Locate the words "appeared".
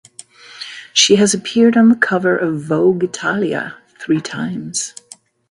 1.35-1.77